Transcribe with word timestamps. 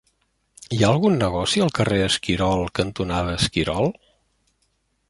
Hi 0.77 0.79
ha 0.83 0.87
algun 0.93 1.17
negoci 1.23 1.63
al 1.65 1.71
carrer 1.81 2.01
Esquirol 2.07 2.67
cantonada 2.81 3.39
Esquirol? 3.43 3.97